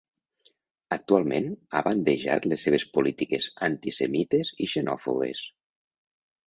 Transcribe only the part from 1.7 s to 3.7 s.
ha bandejat les seves polítiques